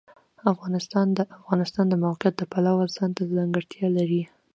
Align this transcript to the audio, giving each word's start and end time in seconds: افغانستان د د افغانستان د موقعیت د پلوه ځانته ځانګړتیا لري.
افغانستان 0.51 1.07
د 1.11 1.13
د 1.17 1.19
افغانستان 1.39 1.85
د 1.89 1.95
موقعیت 2.05 2.35
د 2.37 2.43
پلوه 2.51 2.83
ځانته 2.97 3.23
ځانګړتیا 3.35 3.87
لري. 3.97 4.23